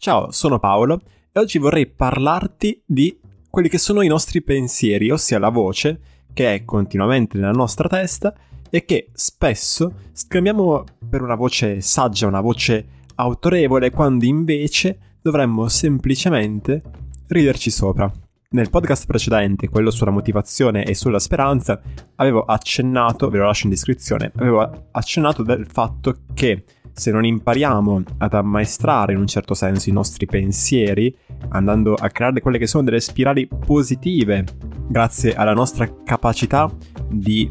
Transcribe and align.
Ciao, 0.00 0.30
sono 0.30 0.60
Paolo 0.60 1.00
e 1.32 1.40
oggi 1.40 1.58
vorrei 1.58 1.88
parlarti 1.88 2.80
di 2.86 3.18
quelli 3.50 3.68
che 3.68 3.78
sono 3.78 4.02
i 4.02 4.06
nostri 4.06 4.42
pensieri, 4.42 5.10
ossia 5.10 5.40
la 5.40 5.48
voce 5.48 6.00
che 6.32 6.54
è 6.54 6.64
continuamente 6.64 7.36
nella 7.36 7.50
nostra 7.50 7.88
testa 7.88 8.32
e 8.70 8.84
che 8.84 9.08
spesso 9.12 9.92
scambiamo 10.12 10.84
per 11.10 11.22
una 11.22 11.34
voce 11.34 11.80
saggia, 11.80 12.28
una 12.28 12.40
voce 12.40 12.86
autorevole, 13.16 13.90
quando 13.90 14.24
invece 14.24 15.16
dovremmo 15.20 15.66
semplicemente 15.66 16.80
riderci 17.26 17.68
sopra. 17.68 18.08
Nel 18.50 18.70
podcast 18.70 19.04
precedente, 19.04 19.68
quello 19.68 19.90
sulla 19.90 20.10
motivazione 20.10 20.82
e 20.84 20.94
sulla 20.94 21.18
speranza, 21.18 21.78
avevo 22.14 22.46
accennato, 22.46 23.28
ve 23.28 23.36
lo 23.36 23.44
lascio 23.44 23.64
in 23.64 23.72
descrizione, 23.72 24.32
avevo 24.36 24.88
accennato 24.90 25.42
del 25.42 25.66
fatto 25.70 26.20
che 26.32 26.64
se 26.90 27.10
non 27.10 27.26
impariamo 27.26 28.02
ad 28.16 28.32
ammaestrare 28.32 29.12
in 29.12 29.18
un 29.18 29.26
certo 29.26 29.52
senso 29.52 29.90
i 29.90 29.92
nostri 29.92 30.24
pensieri, 30.24 31.14
andando 31.50 31.92
a 31.92 32.08
creare 32.08 32.40
quelle 32.40 32.56
che 32.56 32.66
sono 32.66 32.84
delle 32.84 33.00
spirali 33.00 33.46
positive, 33.46 34.46
grazie 34.88 35.34
alla 35.34 35.52
nostra 35.52 36.02
capacità 36.02 36.74
di 37.06 37.46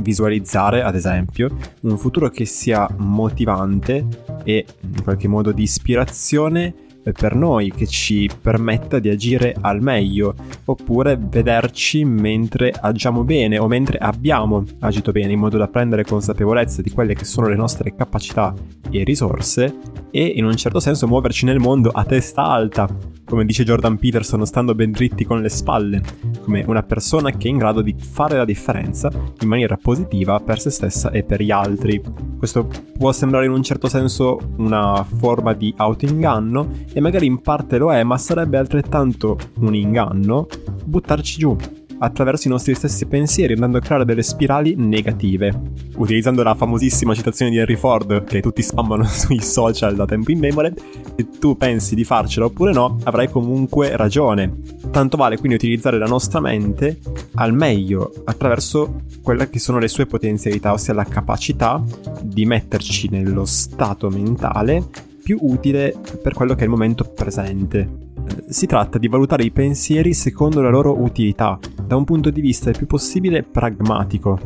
visualizzare, 0.00 0.82
ad 0.82 0.96
esempio, 0.96 1.56
un 1.80 1.96
futuro 1.96 2.28
che 2.28 2.44
sia 2.44 2.86
motivante 2.98 4.06
e 4.44 4.66
in 4.82 5.02
qualche 5.02 5.28
modo 5.28 5.50
di 5.50 5.62
ispirazione 5.62 6.84
per 7.12 7.34
noi, 7.34 7.70
che 7.70 7.86
ci 7.86 8.28
permetta 8.40 8.98
di 8.98 9.08
agire 9.08 9.54
al 9.60 9.80
meglio, 9.82 10.34
oppure 10.64 11.18
vederci 11.20 12.04
mentre 12.04 12.70
agiamo 12.70 13.24
bene 13.24 13.58
o 13.58 13.66
mentre 13.66 13.98
abbiamo 13.98 14.64
agito 14.80 15.12
bene, 15.12 15.32
in 15.32 15.38
modo 15.38 15.56
da 15.56 15.68
prendere 15.68 16.04
consapevolezza 16.04 16.82
di 16.82 16.90
quelle 16.90 17.14
che 17.14 17.24
sono 17.24 17.48
le 17.48 17.56
nostre 17.56 17.94
capacità 17.94 18.54
e 18.90 19.04
risorse 19.04 20.04
e 20.10 20.24
in 20.24 20.44
un 20.44 20.56
certo 20.56 20.80
senso 20.80 21.06
muoverci 21.06 21.44
nel 21.44 21.58
mondo 21.58 21.90
a 21.90 22.04
testa 22.04 22.44
alta, 22.44 22.88
come 23.24 23.44
dice 23.44 23.64
Jordan 23.64 23.98
Peterson, 23.98 24.46
stando 24.46 24.74
ben 24.74 24.92
dritti 24.92 25.24
con 25.24 25.40
le 25.40 25.48
spalle, 25.48 26.00
come 26.42 26.64
una 26.66 26.82
persona 26.82 27.30
che 27.30 27.48
è 27.48 27.50
in 27.50 27.58
grado 27.58 27.82
di 27.82 27.94
fare 27.98 28.36
la 28.36 28.44
differenza 28.44 29.10
in 29.40 29.48
maniera 29.48 29.76
positiva 29.76 30.38
per 30.40 30.60
se 30.60 30.70
stessa 30.70 31.10
e 31.10 31.22
per 31.22 31.42
gli 31.42 31.50
altri. 31.50 32.00
Questo 32.38 32.68
può 32.96 33.12
sembrare 33.12 33.46
in 33.46 33.52
un 33.52 33.62
certo 33.62 33.88
senso 33.88 34.38
una 34.56 35.04
forma 35.04 35.52
di 35.54 35.74
autoinganno 35.76 36.70
e 36.92 37.00
magari 37.00 37.26
in 37.26 37.40
parte 37.40 37.78
lo 37.78 37.92
è, 37.92 38.02
ma 38.04 38.16
sarebbe 38.18 38.58
altrettanto 38.58 39.36
un 39.58 39.74
inganno 39.74 40.46
buttarci 40.84 41.38
giù 41.38 41.56
attraverso 41.98 42.48
i 42.48 42.50
nostri 42.50 42.74
stessi 42.74 43.06
pensieri, 43.06 43.54
andando 43.54 43.78
a 43.78 43.80
creare 43.80 44.04
delle 44.04 44.22
spirali 44.22 44.74
negative. 44.76 45.52
Utilizzando 45.96 46.42
la 46.42 46.54
famosissima 46.54 47.14
citazione 47.14 47.50
di 47.50 47.58
Henry 47.58 47.76
Ford, 47.76 48.24
che 48.24 48.40
tutti 48.40 48.62
spammano 48.62 49.04
sui 49.08 49.40
social 49.40 49.94
da 49.94 50.04
tempo 50.04 50.30
in 50.30 50.38
memoria, 50.38 50.72
se 51.16 51.28
tu 51.38 51.56
pensi 51.56 51.94
di 51.94 52.04
farcela 52.04 52.46
oppure 52.46 52.72
no, 52.72 52.98
avrai 53.04 53.30
comunque 53.30 53.96
ragione. 53.96 54.60
Tanto 54.90 55.16
vale 55.16 55.36
quindi 55.36 55.56
utilizzare 55.56 55.98
la 55.98 56.06
nostra 56.06 56.40
mente 56.40 56.98
al 57.34 57.52
meglio 57.52 58.12
attraverso 58.24 59.02
quelle 59.22 59.48
che 59.48 59.58
sono 59.58 59.78
le 59.78 59.88
sue 59.88 60.06
potenzialità, 60.06 60.72
ossia 60.72 60.94
la 60.94 61.04
capacità 61.04 61.82
di 62.22 62.44
metterci 62.44 63.08
nello 63.10 63.44
stato 63.44 64.08
mentale 64.08 64.84
più 65.22 65.38
utile 65.40 65.92
per 66.22 66.34
quello 66.34 66.54
che 66.54 66.60
è 66.60 66.64
il 66.64 66.70
momento 66.70 67.04
presente. 67.04 68.05
Si 68.48 68.66
tratta 68.66 68.98
di 68.98 69.08
valutare 69.08 69.42
i 69.42 69.50
pensieri 69.50 70.14
secondo 70.14 70.62
la 70.62 70.70
loro 70.70 71.02
utilità, 71.02 71.58
da 71.84 71.96
un 71.96 72.04
punto 72.04 72.30
di 72.30 72.40
vista 72.40 72.70
il 72.70 72.76
più 72.76 72.86
possibile 72.86 73.42
pragmatico. 73.42 74.38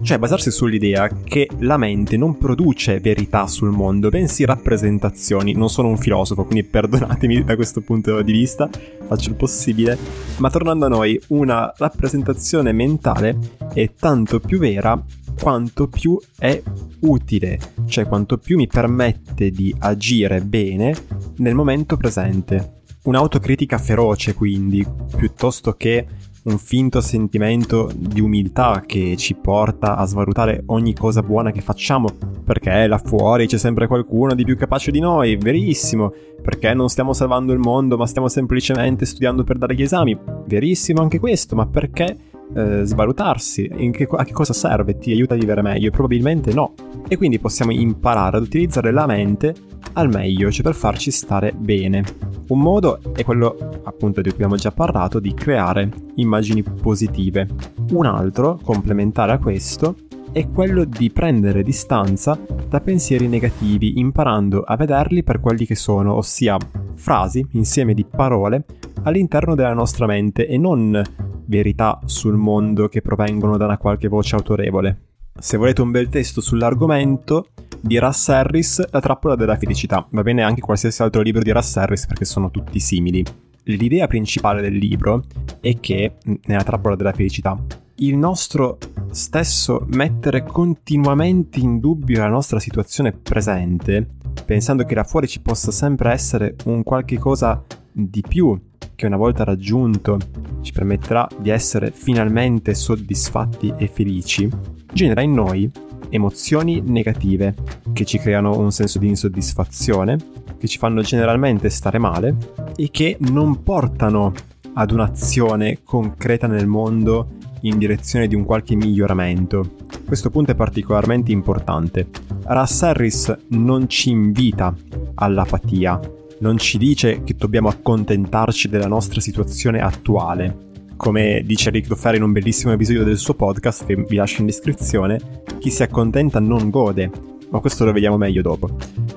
Cioè 0.00 0.18
basarsi 0.18 0.52
sull'idea 0.52 1.08
che 1.08 1.48
la 1.58 1.76
mente 1.76 2.16
non 2.16 2.38
produce 2.38 3.00
verità 3.00 3.48
sul 3.48 3.70
mondo, 3.70 4.08
bensì 4.08 4.44
rappresentazioni. 4.44 5.52
Non 5.52 5.68
sono 5.68 5.88
un 5.88 5.96
filosofo, 5.96 6.44
quindi 6.44 6.62
perdonatemi 6.62 7.42
da 7.42 7.56
questo 7.56 7.80
punto 7.80 8.22
di 8.22 8.32
vista, 8.32 8.70
faccio 9.08 9.30
il 9.30 9.36
possibile. 9.36 9.98
Ma 10.38 10.48
tornando 10.48 10.86
a 10.86 10.88
noi, 10.88 11.20
una 11.28 11.72
rappresentazione 11.76 12.70
mentale 12.70 13.36
è 13.72 13.90
tanto 13.98 14.38
più 14.38 14.58
vera 14.58 15.02
quanto 15.40 15.88
più 15.88 16.16
è 16.38 16.62
utile, 17.00 17.58
cioè 17.86 18.06
quanto 18.06 18.38
più 18.38 18.56
mi 18.56 18.68
permette 18.68 19.50
di 19.50 19.74
agire 19.80 20.40
bene 20.40 20.94
nel 21.38 21.54
momento 21.54 21.96
presente. 21.96 22.82
Un'autocritica 23.04 23.78
feroce, 23.78 24.34
quindi, 24.34 24.86
piuttosto 25.16 25.72
che 25.72 26.06
un 26.44 26.58
finto 26.58 27.00
sentimento 27.00 27.90
di 27.94 28.20
umiltà 28.20 28.82
che 28.86 29.14
ci 29.16 29.34
porta 29.34 29.96
a 29.96 30.04
svalutare 30.04 30.62
ogni 30.66 30.94
cosa 30.94 31.22
buona 31.22 31.50
che 31.50 31.60
facciamo, 31.60 32.08
perché 32.44 32.86
là 32.86 32.98
fuori 32.98 33.46
c'è 33.46 33.58
sempre 33.58 33.86
qualcuno 33.86 34.34
di 34.34 34.44
più 34.44 34.56
capace 34.56 34.90
di 34.90 35.00
noi, 35.00 35.36
verissimo, 35.36 36.12
perché 36.42 36.74
non 36.74 36.88
stiamo 36.88 37.12
salvando 37.12 37.52
il 37.52 37.58
mondo 37.58 37.96
ma 37.96 38.06
stiamo 38.06 38.28
semplicemente 38.28 39.06
studiando 39.06 39.44
per 39.44 39.58
dare 39.58 39.74
gli 39.74 39.82
esami, 39.82 40.18
verissimo 40.46 41.00
anche 41.00 41.18
questo, 41.18 41.54
ma 41.54 41.66
perché 41.66 42.16
eh, 42.54 42.84
svalutarsi? 42.84 43.68
Che, 43.90 44.06
a 44.10 44.24
che 44.24 44.32
cosa 44.32 44.52
serve? 44.52 44.98
Ti 44.98 45.12
aiuta 45.12 45.34
a 45.34 45.38
vivere 45.38 45.62
meglio? 45.62 45.90
Probabilmente 45.90 46.52
no. 46.52 46.74
E 47.08 47.16
quindi 47.16 47.38
possiamo 47.38 47.72
imparare 47.72 48.36
ad 48.36 48.42
utilizzare 48.42 48.92
la 48.92 49.06
mente 49.06 49.54
al 49.92 50.08
meglio, 50.08 50.50
cioè 50.50 50.62
per 50.62 50.74
farci 50.74 51.10
stare 51.10 51.52
bene. 51.52 52.04
Un 52.48 52.58
modo 52.58 53.00
è 53.14 53.22
quello, 53.24 53.80
appunto, 53.84 54.20
di 54.20 54.28
cui 54.28 54.36
abbiamo 54.36 54.56
già 54.56 54.72
parlato, 54.72 55.20
di 55.20 55.32
creare 55.34 55.88
immagini 56.16 56.62
positive. 56.62 57.48
Un 57.90 58.06
altro, 58.06 58.58
complementare 58.62 59.32
a 59.32 59.38
questo, 59.38 59.96
è 60.32 60.48
quello 60.48 60.84
di 60.84 61.10
prendere 61.10 61.62
distanza 61.62 62.36
da 62.68 62.80
pensieri 62.80 63.28
negativi, 63.28 63.98
imparando 64.00 64.62
a 64.62 64.74
vederli 64.76 65.22
per 65.22 65.38
quelli 65.38 65.64
che 65.64 65.76
sono, 65.76 66.14
ossia 66.14 66.56
frasi, 66.96 67.46
insieme 67.52 67.94
di 67.94 68.04
parole, 68.04 68.64
all'interno 69.04 69.54
della 69.54 69.74
nostra 69.74 70.06
mente 70.06 70.46
e 70.48 70.58
non 70.58 71.00
verità 71.46 72.00
sul 72.04 72.36
mondo 72.36 72.88
che 72.88 73.00
provengono 73.00 73.56
da 73.56 73.66
una 73.66 73.78
qualche 73.78 74.08
voce 74.08 74.34
autorevole. 74.34 75.00
Se 75.38 75.56
volete 75.56 75.82
un 75.82 75.90
bel 75.90 76.08
testo 76.08 76.40
sull'argomento, 76.40 77.48
di 77.84 77.98
Russ 77.98 78.30
Harris, 78.30 78.82
La 78.90 79.00
trappola 79.00 79.36
della 79.36 79.58
felicità. 79.58 80.06
Va 80.10 80.22
bene 80.22 80.42
anche 80.42 80.62
qualsiasi 80.62 81.02
altro 81.02 81.20
libro 81.20 81.42
di 81.42 81.50
Russ 81.50 81.76
Harris 81.76 82.06
perché 82.06 82.24
sono 82.24 82.50
tutti 82.50 82.80
simili. 82.80 83.22
L'idea 83.64 84.06
principale 84.06 84.62
del 84.62 84.74
libro 84.74 85.24
è 85.60 85.78
che, 85.80 86.14
nella 86.46 86.62
trappola 86.62 86.96
della 86.96 87.12
felicità, 87.12 87.62
il 87.96 88.16
nostro 88.16 88.78
stesso 89.10 89.84
mettere 89.90 90.44
continuamente 90.44 91.60
in 91.60 91.78
dubbio 91.78 92.20
la 92.20 92.28
nostra 92.28 92.58
situazione 92.58 93.12
presente, 93.12 94.06
pensando 94.46 94.84
che 94.84 94.94
là 94.94 95.04
fuori 95.04 95.28
ci 95.28 95.40
possa 95.40 95.70
sempre 95.70 96.10
essere 96.10 96.56
un 96.64 96.82
qualche 96.82 97.18
cosa 97.18 97.62
di 97.92 98.24
più 98.26 98.58
che 98.94 99.06
una 99.06 99.16
volta 99.16 99.44
raggiunto 99.44 100.18
ci 100.62 100.72
permetterà 100.72 101.28
di 101.38 101.50
essere 101.50 101.90
finalmente 101.90 102.74
soddisfatti 102.74 103.74
e 103.76 103.88
felici, 103.88 104.48
genera 104.90 105.20
in 105.20 105.32
noi 105.32 105.70
emozioni 106.14 106.80
negative 106.80 107.54
che 107.92 108.04
ci 108.04 108.18
creano 108.18 108.56
un 108.56 108.70
senso 108.70 109.00
di 109.00 109.08
insoddisfazione, 109.08 110.16
che 110.56 110.68
ci 110.68 110.78
fanno 110.78 111.02
generalmente 111.02 111.68
stare 111.70 111.98
male 111.98 112.36
e 112.76 112.88
che 112.92 113.16
non 113.18 113.64
portano 113.64 114.32
ad 114.74 114.92
un'azione 114.92 115.80
concreta 115.82 116.46
nel 116.46 116.68
mondo 116.68 117.32
in 117.62 117.78
direzione 117.78 118.28
di 118.28 118.36
un 118.36 118.44
qualche 118.44 118.76
miglioramento. 118.76 119.74
Questo 120.06 120.30
punto 120.30 120.52
è 120.52 120.54
particolarmente 120.54 121.32
importante. 121.32 122.06
Russ 122.44 122.82
Harris 122.82 123.36
non 123.48 123.88
ci 123.88 124.10
invita 124.10 124.72
all'apatia, 125.14 125.98
non 126.38 126.58
ci 126.58 126.78
dice 126.78 127.24
che 127.24 127.34
dobbiamo 127.36 127.68
accontentarci 127.68 128.68
della 128.68 128.86
nostra 128.86 129.20
situazione 129.20 129.80
attuale. 129.80 130.73
Come 131.04 131.42
dice 131.44 131.68
Rick 131.68 131.88
Doffer 131.88 132.14
in 132.14 132.22
un 132.22 132.32
bellissimo 132.32 132.72
episodio 132.72 133.04
del 133.04 133.18
suo 133.18 133.34
podcast 133.34 133.84
che 133.84 133.94
vi 133.94 134.16
lascio 134.16 134.40
in 134.40 134.46
descrizione, 134.46 135.42
chi 135.58 135.68
si 135.68 135.82
accontenta 135.82 136.40
non 136.40 136.70
gode, 136.70 137.10
ma 137.50 137.60
questo 137.60 137.84
lo 137.84 137.92
vediamo 137.92 138.16
meglio 138.16 138.40
dopo. 138.40 138.74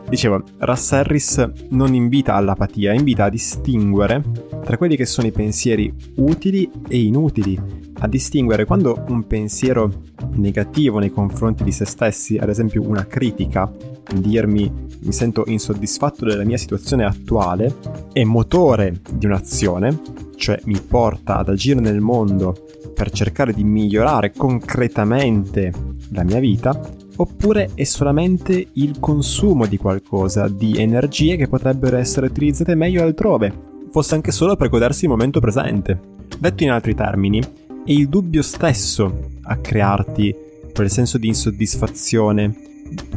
Dicevo, 0.09 0.43
Russ 0.57 0.91
Harris 0.91 1.49
non 1.69 1.93
invita 1.93 2.33
all'apatia, 2.33 2.91
invita 2.91 3.23
a 3.23 3.29
distinguere 3.29 4.21
tra 4.65 4.75
quelli 4.75 4.97
che 4.97 5.05
sono 5.05 5.27
i 5.27 5.31
pensieri 5.31 5.93
utili 6.15 6.69
e 6.89 6.99
inutili, 6.99 7.57
a 7.99 8.07
distinguere 8.09 8.65
quando 8.65 9.05
un 9.07 9.25
pensiero 9.25 9.89
negativo 10.33 10.99
nei 10.99 11.09
confronti 11.09 11.63
di 11.63 11.71
se 11.71 11.85
stessi, 11.85 12.37
ad 12.37 12.49
esempio 12.49 12.85
una 12.85 13.07
critica, 13.07 13.73
dirmi 14.13 14.85
mi 14.99 15.11
sento 15.11 15.43
insoddisfatto 15.47 16.25
della 16.25 16.43
mia 16.43 16.57
situazione 16.57 17.05
attuale, 17.05 17.75
è 18.11 18.23
motore 18.23 19.01
di 19.11 19.25
un'azione, 19.25 19.99
cioè 20.35 20.59
mi 20.65 20.79
porta 20.79 21.37
ad 21.37 21.49
agire 21.49 21.79
nel 21.79 22.01
mondo 22.01 22.65
per 22.93 23.11
cercare 23.11 23.53
di 23.53 23.63
migliorare 23.63 24.31
concretamente 24.31 25.71
la 26.09 26.23
mia 26.23 26.39
vita, 26.39 26.79
oppure 27.17 27.69
è 27.73 27.83
solamente 27.83 28.67
il 28.73 28.99
consumo 28.99 29.65
di 29.65 29.77
qualcosa, 29.77 30.47
di 30.47 30.77
energie 30.77 31.35
che 31.35 31.47
potrebbero 31.47 31.97
essere 31.97 32.27
utilizzate 32.27 32.75
meglio 32.75 33.03
altrove, 33.03 33.53
fosse 33.91 34.15
anche 34.15 34.31
solo 34.31 34.55
per 34.55 34.69
godersi 34.69 35.05
il 35.05 35.11
momento 35.11 35.39
presente. 35.39 36.15
Detto 36.39 36.63
in 36.63 36.71
altri 36.71 36.95
termini, 36.95 37.39
è 37.39 37.91
il 37.91 38.09
dubbio 38.09 38.41
stesso 38.41 39.29
a 39.43 39.57
crearti 39.57 40.35
quel 40.73 40.89
senso 40.89 41.17
di 41.17 41.27
insoddisfazione 41.27 42.66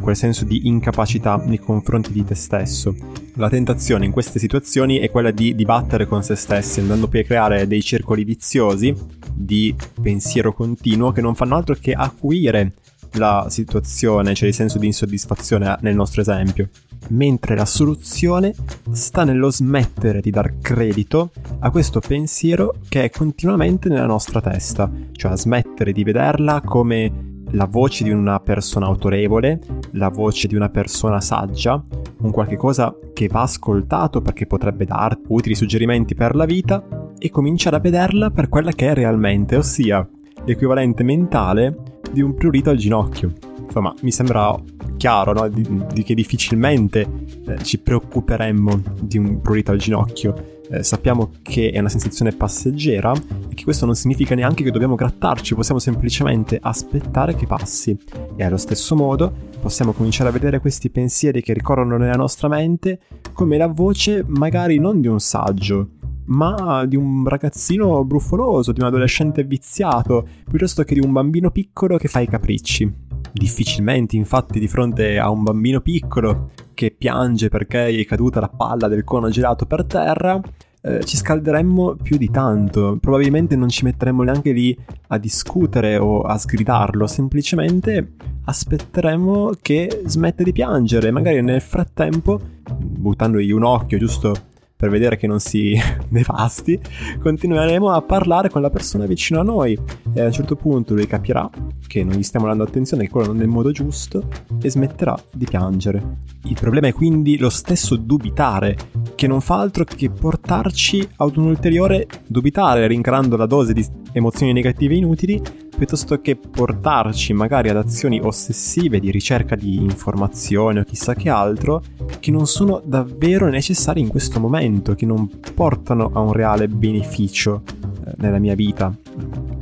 quel 0.01 0.15
senso 0.15 0.45
di 0.45 0.67
incapacità 0.67 1.35
nei 1.37 1.59
confronti 1.59 2.11
di 2.11 2.23
te 2.23 2.35
stesso. 2.35 2.95
La 3.35 3.49
tentazione 3.49 4.05
in 4.05 4.11
queste 4.11 4.39
situazioni 4.39 4.97
è 4.97 5.09
quella 5.09 5.31
di 5.31 5.55
dibattere 5.55 6.05
con 6.05 6.23
se 6.23 6.35
stessi, 6.35 6.79
andando 6.79 7.07
poi 7.07 7.21
a 7.21 7.23
creare 7.23 7.67
dei 7.67 7.81
circoli 7.81 8.23
viziosi 8.23 8.93
di 9.33 9.73
pensiero 10.01 10.53
continuo 10.53 11.11
che 11.11 11.21
non 11.21 11.35
fanno 11.35 11.55
altro 11.55 11.75
che 11.79 11.93
acuire 11.93 12.73
la 13.13 13.47
situazione, 13.49 14.33
cioè 14.33 14.49
il 14.49 14.53
senso 14.53 14.77
di 14.77 14.85
insoddisfazione 14.87 15.77
nel 15.81 15.95
nostro 15.95 16.21
esempio. 16.21 16.69
Mentre 17.09 17.55
la 17.55 17.65
soluzione 17.65 18.53
sta 18.91 19.23
nello 19.23 19.49
smettere 19.49 20.21
di 20.21 20.29
dar 20.29 20.59
credito 20.61 21.31
a 21.59 21.71
questo 21.71 21.99
pensiero 21.99 22.75
che 22.87 23.05
è 23.05 23.09
continuamente 23.09 23.89
nella 23.89 24.05
nostra 24.05 24.39
testa, 24.39 24.89
cioè 25.13 25.35
smettere 25.35 25.91
di 25.91 26.03
vederla 26.03 26.61
come 26.61 27.30
la 27.51 27.65
voce 27.65 28.03
di 28.03 28.11
una 28.11 28.39
persona 28.39 28.85
autorevole, 28.85 29.59
la 29.91 30.09
voce 30.09 30.47
di 30.47 30.55
una 30.55 30.69
persona 30.69 31.21
saggia, 31.21 31.81
un 32.21 32.31
qualche 32.31 32.57
cosa 32.57 32.95
che 33.13 33.27
va 33.27 33.41
ascoltato 33.41 34.21
perché 34.21 34.45
potrebbe 34.45 34.85
darti 34.85 35.23
utili 35.27 35.55
suggerimenti 35.55 36.15
per 36.15 36.35
la 36.35 36.45
vita 36.45 36.83
e 37.17 37.29
cominciare 37.29 37.75
a 37.75 37.79
vederla 37.79 38.31
per 38.31 38.49
quella 38.49 38.71
che 38.71 38.89
è 38.89 38.93
realmente, 38.93 39.55
ossia 39.55 40.07
l'equivalente 40.45 41.03
mentale 41.03 41.77
di 42.11 42.21
un 42.21 42.33
prurito 42.33 42.69
al 42.69 42.77
ginocchio. 42.77 43.31
Insomma, 43.63 43.93
mi 44.01 44.11
sembra 44.11 44.55
chiaro 44.97 45.33
no? 45.33 45.47
di, 45.47 45.65
di, 45.93 46.03
che 46.03 46.13
difficilmente 46.13 47.07
eh, 47.47 47.63
ci 47.63 47.79
preoccuperemmo 47.79 48.81
di 49.01 49.17
un 49.17 49.39
prurito 49.41 49.71
al 49.71 49.77
ginocchio. 49.77 50.60
Eh, 50.71 50.83
sappiamo 50.83 51.31
che 51.41 51.71
è 51.71 51.79
una 51.79 51.89
sensazione 51.89 52.31
passeggera 52.31 53.11
e 53.49 53.53
che 53.53 53.65
questo 53.65 53.85
non 53.85 53.93
significa 53.93 54.35
neanche 54.35 54.63
che 54.63 54.71
dobbiamo 54.71 54.95
grattarci, 54.95 55.53
possiamo 55.53 55.81
semplicemente 55.81 56.57
aspettare 56.61 57.35
che 57.35 57.45
passi. 57.45 57.97
E 58.37 58.43
allo 58.45 58.55
stesso 58.55 58.95
modo 58.95 59.49
possiamo 59.59 59.91
cominciare 59.91 60.29
a 60.29 60.31
vedere 60.31 60.59
questi 60.61 60.89
pensieri 60.89 61.41
che 61.41 61.51
ricorrono 61.51 61.97
nella 61.97 62.15
nostra 62.15 62.47
mente 62.47 63.01
come 63.33 63.57
la 63.57 63.67
voce 63.67 64.23
magari 64.25 64.79
non 64.79 65.01
di 65.01 65.07
un 65.07 65.19
saggio, 65.19 65.89
ma 66.27 66.85
di 66.85 66.95
un 66.95 67.27
ragazzino 67.27 68.05
bruffoloso, 68.05 68.71
di 68.71 68.79
un 68.79 68.85
adolescente 68.85 69.43
viziato, 69.43 70.25
piuttosto 70.49 70.83
che 70.83 70.93
di 70.93 71.01
un 71.01 71.11
bambino 71.11 71.51
piccolo 71.51 71.97
che 71.97 72.07
fa 72.07 72.21
i 72.21 72.27
capricci. 72.27 73.00
Difficilmente, 73.31 74.15
infatti, 74.15 74.59
di 74.59 74.67
fronte 74.67 75.17
a 75.17 75.29
un 75.29 75.43
bambino 75.43 75.81
piccolo 75.81 76.51
che 76.73 76.93
piange 76.97 77.49
perché 77.49 77.87
è 77.87 78.05
caduta 78.05 78.39
la 78.39 78.49
palla 78.49 78.87
del 78.87 79.03
cono 79.03 79.29
gelato 79.29 79.65
per 79.65 79.85
terra, 79.85 80.39
eh, 80.81 81.03
ci 81.03 81.15
scalderemmo 81.15 81.95
più 82.01 82.17
di 82.17 82.29
tanto. 82.29 82.97
Probabilmente 82.99 83.55
non 83.55 83.69
ci 83.69 83.83
metteremmo 83.83 84.23
neanche 84.23 84.51
lì 84.51 84.77
a 85.07 85.17
discutere 85.17 85.97
o 85.97 86.21
a 86.21 86.37
sgridarlo, 86.37 87.07
semplicemente 87.07 88.13
aspetteremo 88.43 89.51
che 89.61 90.01
smette 90.05 90.43
di 90.43 90.51
piangere. 90.51 91.11
Magari 91.11 91.41
nel 91.41 91.61
frattempo, 91.61 92.39
buttandogli 92.67 93.51
un 93.51 93.63
occhio 93.63 93.97
giusto 93.97 94.49
per 94.81 94.89
vedere 94.89 95.15
che 95.15 95.27
non 95.27 95.39
si 95.39 95.79
devasti, 96.09 96.79
continueremo 97.19 97.91
a 97.91 98.01
parlare 98.01 98.49
con 98.49 98.63
la 98.63 98.71
persona 98.71 99.05
vicino 99.05 99.39
a 99.39 99.43
noi 99.43 99.77
e 100.11 100.21
a 100.21 100.25
un 100.25 100.31
certo 100.31 100.55
punto 100.55 100.95
lui 100.95 101.05
capirà 101.05 101.47
che 101.85 102.03
non 102.03 102.15
gli 102.15 102.23
stiamo 102.23 102.47
dando 102.47 102.63
attenzione, 102.63 103.03
che 103.03 103.11
quello 103.11 103.27
non 103.27 103.41
è 103.41 103.43
il 103.43 103.49
modo 103.49 103.69
giusto 103.69 104.27
e 104.59 104.71
smetterà 104.71 105.15
di 105.31 105.45
piangere. 105.45 106.29
Il 106.45 106.57
problema 106.59 106.87
è 106.87 106.93
quindi 106.93 107.37
lo 107.37 107.49
stesso 107.49 107.95
dubitare, 107.95 108.75
che 109.13 109.27
non 109.27 109.39
fa 109.39 109.59
altro 109.59 109.83
che 109.83 110.09
portarci 110.09 111.07
ad 111.17 111.37
un 111.37 111.45
ulteriore 111.45 112.07
dubitare, 112.25 112.87
rincarando 112.87 113.37
la 113.37 113.45
dose 113.45 113.73
di 113.73 113.85
emozioni 114.13 114.51
negative 114.51 114.95
inutili 114.95 115.39
piuttosto 115.81 116.21
che 116.21 116.35
portarci 116.35 117.33
magari 117.33 117.69
ad 117.69 117.75
azioni 117.75 118.19
ossessive 118.21 118.99
di 118.99 119.09
ricerca 119.09 119.55
di 119.55 119.77
informazioni 119.77 120.77
o 120.77 120.83
chissà 120.83 121.15
che 121.15 121.27
altro 121.27 121.81
che 122.19 122.29
non 122.29 122.45
sono 122.45 122.83
davvero 122.85 123.49
necessarie 123.49 124.03
in 124.03 124.09
questo 124.09 124.39
momento, 124.39 124.93
che 124.93 125.07
non 125.07 125.27
portano 125.55 126.11
a 126.13 126.19
un 126.19 126.33
reale 126.33 126.67
beneficio 126.67 127.63
eh, 128.05 128.13
nella 128.17 128.37
mia 128.37 128.53
vita, 128.53 128.95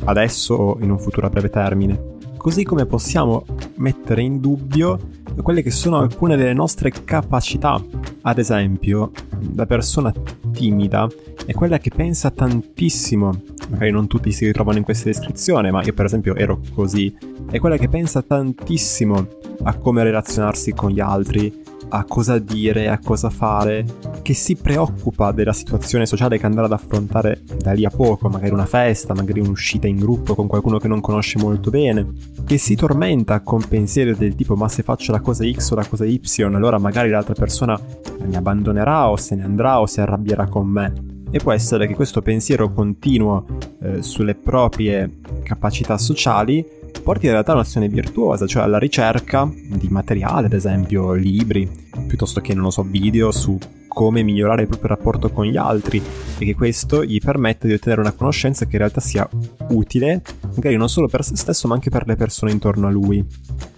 adesso 0.03 0.55
o 0.55 0.77
in 0.81 0.91
un 0.91 0.99
futuro 0.99 1.27
a 1.27 1.29
breve 1.29 1.49
termine. 1.49 2.17
Così 2.35 2.65
come 2.65 2.85
possiamo 2.85 3.45
mettere 3.75 4.21
in 4.21 4.41
dubbio 4.41 4.99
quelle 5.41 5.61
che 5.61 5.71
sono 5.71 5.97
alcune 5.97 6.35
delle 6.35 6.53
nostre 6.53 6.91
capacità. 6.91 7.81
Ad 8.21 8.37
esempio, 8.37 9.11
la 9.55 9.65
persona 9.65 10.13
timida 10.51 11.07
è 11.45 11.53
quella 11.53 11.77
che 11.77 11.91
pensa 11.95 12.29
tantissimo 12.31 13.57
magari 13.69 13.91
non 13.91 14.07
tutti 14.07 14.31
si 14.31 14.45
ritrovano 14.45 14.77
in 14.77 14.83
questa 14.83 15.05
descrizione, 15.05 15.71
ma 15.71 15.83
io 15.83 15.93
per 15.93 16.05
esempio 16.05 16.35
ero 16.35 16.59
così, 16.73 17.15
è 17.49 17.59
quella 17.59 17.77
che 17.77 17.87
pensa 17.87 18.21
tantissimo 18.21 19.27
a 19.63 19.75
come 19.75 20.03
relazionarsi 20.03 20.73
con 20.73 20.91
gli 20.91 20.99
altri, 20.99 21.63
a 21.89 22.05
cosa 22.05 22.37
dire, 22.39 22.89
a 22.89 22.99
cosa 22.99 23.29
fare, 23.29 23.85
che 24.21 24.33
si 24.33 24.55
preoccupa 24.55 25.31
della 25.31 25.53
situazione 25.53 26.05
sociale 26.05 26.37
che 26.37 26.45
andrà 26.45 26.65
ad 26.65 26.71
affrontare 26.71 27.41
da 27.57 27.73
lì 27.73 27.85
a 27.85 27.89
poco, 27.89 28.29
magari 28.29 28.53
una 28.53 28.65
festa, 28.65 29.13
magari 29.13 29.39
un'uscita 29.39 29.87
in 29.87 29.97
gruppo 29.97 30.35
con 30.35 30.47
qualcuno 30.47 30.77
che 30.77 30.87
non 30.87 31.01
conosce 31.01 31.39
molto 31.39 31.69
bene, 31.69 32.07
che 32.45 32.57
si 32.57 32.75
tormenta 32.75 33.41
con 33.41 33.61
pensieri 33.67 34.15
del 34.15 34.35
tipo 34.35 34.55
ma 34.55 34.69
se 34.69 34.83
faccio 34.83 35.11
la 35.11 35.19
cosa 35.19 35.49
X 35.49 35.71
o 35.71 35.75
la 35.75 35.85
cosa 35.85 36.05
Y, 36.05 36.21
allora 36.43 36.77
magari 36.77 37.09
l'altra 37.09 37.33
persona 37.33 37.79
mi 38.23 38.35
abbandonerà 38.35 39.09
o 39.09 39.15
se 39.17 39.35
ne 39.35 39.43
andrà 39.43 39.79
o 39.79 39.85
si 39.85 40.01
arrabbierà 40.01 40.47
con 40.47 40.67
me. 40.67 41.17
E 41.31 41.37
può 41.37 41.51
essere 41.51 41.85
che 41.85 41.93
questo 41.93 42.23
pensiero 42.23 42.73
continuo 42.73 43.45
eh, 43.81 44.01
sulle 44.01 44.33
proprie 44.33 45.19
capacità 45.43 45.97
sociali 45.97 46.65
porti 47.03 47.25
in 47.25 47.31
realtà 47.31 47.51
a 47.51 47.55
un'azione 47.55 47.87
virtuosa, 47.87 48.45
cioè 48.45 48.63
alla 48.63 48.79
ricerca 48.79 49.49
di 49.51 49.87
materiale, 49.89 50.47
ad 50.47 50.53
esempio 50.53 51.13
libri, 51.13 51.69
piuttosto 52.07 52.41
che, 52.41 52.53
non 52.53 52.63
lo 52.65 52.71
so, 52.71 52.83
video 52.83 53.31
su 53.31 53.57
come 53.89 54.21
migliorare 54.21 54.61
il 54.61 54.67
proprio 54.67 54.89
rapporto 54.89 55.29
con 55.29 55.45
gli 55.45 55.57
altri 55.57 56.01
e 56.37 56.45
che 56.45 56.55
questo 56.55 57.03
gli 57.03 57.19
permette 57.19 57.67
di 57.67 57.73
ottenere 57.73 58.01
una 58.01 58.13
conoscenza 58.13 58.65
che 58.65 58.73
in 58.73 58.77
realtà 58.77 59.01
sia 59.01 59.27
utile, 59.69 60.21
magari 60.55 60.77
non 60.77 60.87
solo 60.87 61.07
per 61.07 61.23
se 61.23 61.35
stesso 61.35 61.67
ma 61.67 61.73
anche 61.73 61.89
per 61.89 62.07
le 62.07 62.15
persone 62.15 62.51
intorno 62.51 62.87
a 62.87 62.91
lui. 62.91 63.25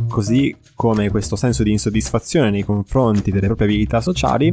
Così 0.07 0.55
come 0.75 1.09
questo 1.09 1.35
senso 1.35 1.63
di 1.63 1.71
insoddisfazione 1.71 2.51
nei 2.51 2.63
confronti 2.63 3.31
delle 3.31 3.45
proprie 3.47 3.67
abilità 3.67 4.01
sociali 4.01 4.47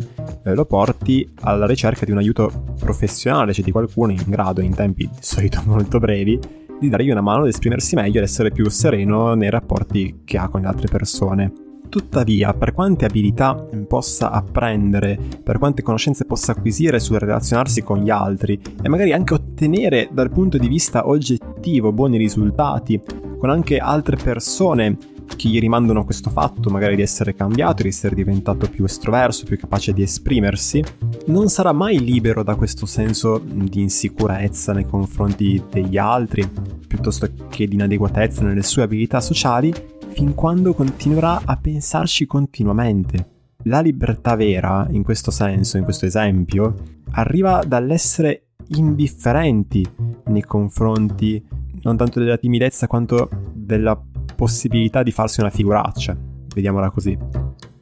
eh, 0.44 0.54
lo 0.54 0.64
porti 0.64 1.28
alla 1.40 1.66
ricerca 1.66 2.04
di 2.04 2.12
un 2.12 2.18
aiuto 2.18 2.74
professionale, 2.78 3.52
cioè 3.52 3.64
di 3.64 3.72
qualcuno 3.72 4.12
in 4.12 4.22
grado, 4.26 4.60
in 4.60 4.74
tempi 4.74 5.06
di 5.06 5.18
solito 5.20 5.60
molto 5.66 5.98
brevi, 5.98 6.38
di 6.78 6.88
dargli 6.88 7.10
una 7.10 7.20
mano 7.20 7.42
ad 7.42 7.48
esprimersi 7.48 7.94
meglio 7.94 8.18
ed 8.18 8.24
essere 8.24 8.50
più 8.50 8.68
sereno 8.68 9.34
nei 9.34 9.50
rapporti 9.50 10.20
che 10.24 10.38
ha 10.38 10.48
con 10.48 10.60
le 10.60 10.68
altre 10.68 10.88
persone. 10.88 11.52
Tuttavia, 11.88 12.52
per 12.52 12.72
quante 12.72 13.06
abilità 13.06 13.54
possa 13.86 14.30
apprendere, 14.30 15.18
per 15.42 15.58
quante 15.58 15.82
conoscenze 15.82 16.26
possa 16.26 16.52
acquisire 16.52 17.00
sul 17.00 17.18
relazionarsi 17.18 17.82
con 17.82 18.00
gli 18.00 18.10
altri 18.10 18.60
e 18.82 18.88
magari 18.88 19.12
anche 19.12 19.34
ottenere 19.34 20.08
dal 20.12 20.30
punto 20.30 20.58
di 20.58 20.68
vista 20.68 21.08
oggettivo 21.08 21.92
buoni 21.92 22.18
risultati 22.18 23.00
con 23.38 23.48
anche 23.48 23.78
altre 23.78 24.16
persone 24.16 24.96
che 25.38 25.48
gli 25.48 25.60
rimandano 25.60 26.04
questo 26.04 26.30
fatto, 26.30 26.68
magari 26.68 26.96
di 26.96 27.02
essere 27.02 27.32
cambiato, 27.32 27.82
di 27.82 27.88
essere 27.88 28.16
diventato 28.16 28.68
più 28.68 28.84
estroverso, 28.84 29.44
più 29.44 29.56
capace 29.56 29.92
di 29.92 30.02
esprimersi, 30.02 30.82
non 31.26 31.48
sarà 31.48 31.70
mai 31.70 32.00
libero 32.04 32.42
da 32.42 32.56
questo 32.56 32.86
senso 32.86 33.38
di 33.38 33.80
insicurezza 33.80 34.72
nei 34.72 34.84
confronti 34.84 35.62
degli 35.70 35.96
altri, 35.96 36.44
piuttosto 36.88 37.30
che 37.48 37.68
di 37.68 37.74
inadeguatezza 37.74 38.42
nelle 38.42 38.64
sue 38.64 38.82
abilità 38.82 39.20
sociali 39.20 39.72
fin 40.08 40.34
quando 40.34 40.74
continuerà 40.74 41.42
a 41.44 41.56
pensarci 41.56 42.26
continuamente. 42.26 43.36
La 43.64 43.80
libertà 43.80 44.34
vera, 44.34 44.88
in 44.90 45.04
questo 45.04 45.30
senso, 45.30 45.76
in 45.76 45.84
questo 45.84 46.04
esempio, 46.04 46.74
arriva 47.12 47.62
dall'essere 47.64 48.48
indifferenti 48.70 49.88
nei 50.26 50.42
confronti 50.42 51.42
non 51.82 51.96
tanto 51.96 52.18
della 52.18 52.36
timidezza 52.36 52.86
quanto 52.86 53.28
della 53.54 53.96
possibilità 54.38 55.02
di 55.02 55.10
farsi 55.10 55.40
una 55.40 55.50
figuraccia, 55.50 56.16
vediamola 56.54 56.90
così. 56.90 57.18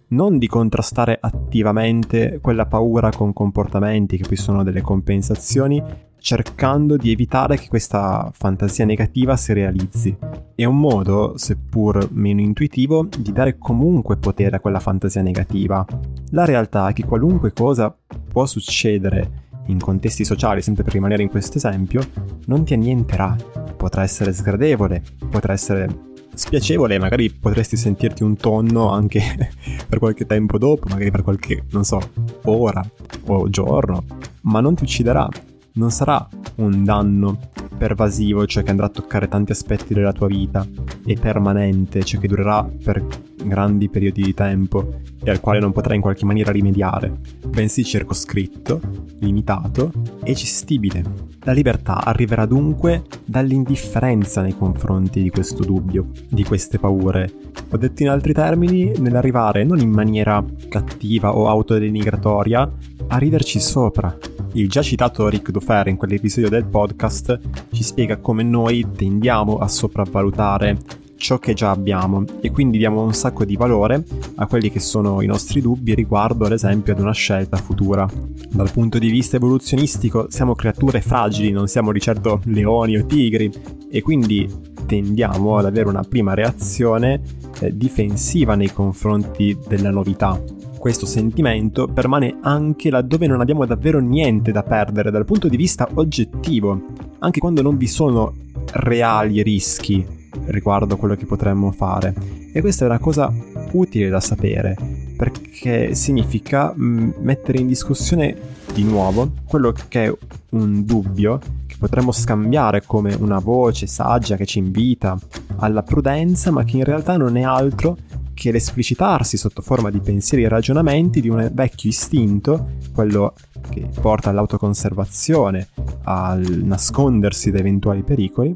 Non 0.08 0.38
di 0.38 0.46
contrastare 0.46 1.18
attivamente 1.20 2.38
quella 2.40 2.64
paura 2.64 3.10
con 3.10 3.34
comportamenti 3.34 4.16
che 4.16 4.26
poi 4.26 4.38
sono 4.38 4.62
delle 4.62 4.80
compensazioni, 4.80 5.82
cercando 6.18 6.96
di 6.96 7.10
evitare 7.12 7.58
che 7.58 7.68
questa 7.68 8.30
fantasia 8.32 8.86
negativa 8.86 9.36
si 9.36 9.52
realizzi. 9.52 10.16
È 10.54 10.64
un 10.64 10.78
modo, 10.80 11.36
seppur 11.36 12.08
meno 12.12 12.40
intuitivo, 12.40 13.06
di 13.06 13.32
dare 13.32 13.58
comunque 13.58 14.16
potere 14.16 14.56
a 14.56 14.60
quella 14.60 14.80
fantasia 14.80 15.20
negativa. 15.20 15.84
La 16.30 16.46
realtà 16.46 16.88
è 16.88 16.94
che 16.94 17.04
qualunque 17.04 17.52
cosa 17.52 17.94
può 18.28 18.46
succedere 18.46 19.44
in 19.66 19.78
contesti 19.78 20.24
sociali, 20.24 20.62
sempre 20.62 20.84
per 20.84 20.94
rimanere 20.94 21.22
in 21.22 21.28
questo 21.28 21.58
esempio, 21.58 22.00
non 22.46 22.64
ti 22.64 22.72
annienterà. 22.72 23.36
Potrà 23.76 24.02
essere 24.02 24.32
sgradevole, 24.32 25.02
potrà 25.28 25.52
essere 25.52 26.05
spiacevole, 26.36 26.98
magari 26.98 27.30
potresti 27.32 27.76
sentirti 27.76 28.22
un 28.22 28.36
tonno 28.36 28.90
anche 28.90 29.20
per 29.88 29.98
qualche 29.98 30.26
tempo 30.26 30.58
dopo, 30.58 30.88
magari 30.88 31.10
per 31.10 31.22
qualche, 31.22 31.64
non 31.70 31.84
so, 31.84 32.00
ora 32.44 32.88
o 33.26 33.48
giorno, 33.48 34.04
ma 34.42 34.60
non 34.60 34.74
ti 34.74 34.84
ucciderà 34.84 35.28
non 35.76 35.90
sarà 35.90 36.26
un 36.56 36.84
danno 36.84 37.38
pervasivo, 37.76 38.46
cioè 38.46 38.62
che 38.62 38.70
andrà 38.70 38.86
a 38.86 38.90
toccare 38.90 39.28
tanti 39.28 39.52
aspetti 39.52 39.94
della 39.94 40.12
tua 40.12 40.26
vita, 40.26 40.66
e 41.04 41.14
permanente, 41.14 42.02
cioè 42.02 42.20
che 42.20 42.28
durerà 42.28 42.64
per 42.64 43.04
grandi 43.48 43.88
periodi 43.88 44.22
di 44.22 44.34
tempo 44.34 45.00
e 45.22 45.30
al 45.30 45.40
quale 45.40 45.58
non 45.58 45.72
potrai 45.72 45.96
in 45.96 46.02
qualche 46.02 46.24
maniera 46.24 46.52
rimediare, 46.52 47.12
bensì 47.46 47.84
circoscritto, 47.84 48.80
limitato 49.20 49.92
e 50.22 50.32
gestibile. 50.34 51.02
La 51.40 51.52
libertà 51.52 52.04
arriverà 52.04 52.46
dunque 52.46 53.04
dall'indifferenza 53.24 54.42
nei 54.42 54.56
confronti 54.56 55.22
di 55.22 55.30
questo 55.30 55.64
dubbio, 55.64 56.10
di 56.28 56.44
queste 56.44 56.78
paure. 56.78 57.32
Ho 57.70 57.76
detto 57.76 58.02
in 58.02 58.08
altri 58.08 58.32
termini, 58.32 58.92
nell'arrivare 58.98 59.64
non 59.64 59.80
in 59.80 59.90
maniera 59.90 60.44
cattiva 60.68 61.36
o 61.36 61.48
autodenigratoria 61.48 62.70
a 63.08 63.16
riderci 63.18 63.60
sopra. 63.60 64.16
Il 64.52 64.68
già 64.68 64.82
citato 64.82 65.28
Rick 65.28 65.50
Dufer 65.50 65.88
in 65.88 65.96
quell'episodio 65.96 66.48
del 66.48 66.64
podcast 66.64 67.38
ci 67.72 67.82
spiega 67.82 68.16
come 68.16 68.42
noi 68.42 68.86
tendiamo 68.96 69.58
a 69.58 69.68
sopravvalutare 69.68 71.04
ciò 71.16 71.38
che 71.38 71.54
già 71.54 71.70
abbiamo 71.70 72.24
e 72.40 72.50
quindi 72.50 72.78
diamo 72.78 73.02
un 73.02 73.14
sacco 73.14 73.44
di 73.44 73.56
valore 73.56 74.04
a 74.36 74.46
quelli 74.46 74.70
che 74.70 74.80
sono 74.80 75.22
i 75.22 75.26
nostri 75.26 75.60
dubbi 75.60 75.94
riguardo 75.94 76.44
ad 76.44 76.52
esempio 76.52 76.92
ad 76.92 77.00
una 77.00 77.12
scelta 77.12 77.56
futura. 77.56 78.08
Dal 78.50 78.70
punto 78.70 78.98
di 78.98 79.10
vista 79.10 79.36
evoluzionistico 79.36 80.26
siamo 80.28 80.54
creature 80.54 81.00
fragili, 81.00 81.50
non 81.50 81.66
siamo 81.66 81.92
di 81.92 82.00
certo 82.00 82.40
leoni 82.44 82.96
o 82.96 83.06
tigri 83.06 83.50
e 83.90 84.02
quindi 84.02 84.48
tendiamo 84.86 85.56
ad 85.56 85.64
avere 85.64 85.88
una 85.88 86.02
prima 86.02 86.34
reazione 86.34 87.20
eh, 87.60 87.76
difensiva 87.76 88.54
nei 88.54 88.72
confronti 88.72 89.58
della 89.66 89.90
novità. 89.90 90.40
Questo 90.78 91.06
sentimento 91.06 91.88
permane 91.88 92.38
anche 92.42 92.90
laddove 92.90 93.26
non 93.26 93.40
abbiamo 93.40 93.64
davvero 93.66 93.98
niente 93.98 94.52
da 94.52 94.62
perdere 94.62 95.10
dal 95.10 95.24
punto 95.24 95.48
di 95.48 95.56
vista 95.56 95.88
oggettivo, 95.94 96.80
anche 97.18 97.40
quando 97.40 97.62
non 97.62 97.76
vi 97.76 97.88
sono 97.88 98.32
reali 98.72 99.42
rischi 99.42 100.24
riguardo 100.46 100.96
quello 100.96 101.14
che 101.14 101.26
potremmo 101.26 101.70
fare. 101.70 102.14
E 102.52 102.60
questa 102.60 102.84
è 102.84 102.88
una 102.88 102.98
cosa 102.98 103.32
utile 103.72 104.08
da 104.08 104.20
sapere, 104.20 104.76
perché 105.16 105.94
significa 105.94 106.74
mm, 106.76 107.10
mettere 107.20 107.58
in 107.58 107.66
discussione 107.66 108.36
di 108.72 108.84
nuovo 108.84 109.32
quello 109.46 109.72
che 109.88 110.04
è 110.04 110.14
un 110.50 110.84
dubbio 110.84 111.38
che 111.66 111.76
potremmo 111.78 112.12
scambiare 112.12 112.82
come 112.84 113.14
una 113.14 113.38
voce 113.38 113.86
saggia 113.86 114.36
che 114.36 114.46
ci 114.46 114.58
invita 114.58 115.16
alla 115.56 115.82
prudenza, 115.82 116.50
ma 116.50 116.64
che 116.64 116.76
in 116.76 116.84
realtà 116.84 117.16
non 117.16 117.36
è 117.36 117.42
altro 117.42 117.96
che 118.36 118.52
l'esplicitarsi 118.52 119.38
sotto 119.38 119.62
forma 119.62 119.90
di 119.90 119.98
pensieri 119.98 120.44
e 120.44 120.48
ragionamenti 120.48 121.22
di 121.22 121.30
un 121.30 121.50
vecchio 121.54 121.88
istinto, 121.88 122.72
quello 122.92 123.32
che 123.70 123.88
porta 123.98 124.28
all'autoconservazione, 124.28 125.68
al 126.04 126.42
nascondersi 126.62 127.50
da 127.50 127.58
eventuali 127.58 128.02
pericoli, 128.02 128.54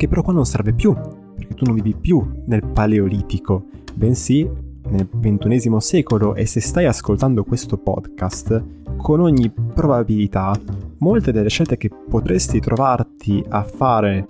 che 0.00 0.08
però 0.08 0.22
qua 0.22 0.32
non 0.32 0.46
serve 0.46 0.72
più, 0.72 0.94
perché 0.94 1.52
tu 1.52 1.66
non 1.66 1.74
vivi 1.74 1.94
più 1.94 2.26
nel 2.46 2.64
paleolitico, 2.64 3.66
bensì 3.92 4.48
nel 4.88 5.06
XXI 5.06 5.74
secolo 5.76 6.34
e 6.34 6.46
se 6.46 6.58
stai 6.62 6.86
ascoltando 6.86 7.44
questo 7.44 7.76
podcast, 7.76 8.64
con 8.96 9.20
ogni 9.20 9.52
probabilità, 9.74 10.58
molte 11.00 11.32
delle 11.32 11.50
scelte 11.50 11.76
che 11.76 11.90
potresti 11.90 12.60
trovarti 12.60 13.44
a 13.46 13.62
fare 13.62 14.26